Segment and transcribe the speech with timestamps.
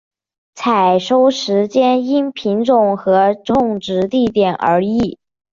[0.55, 5.19] 采收时间因品种和种植地点而异。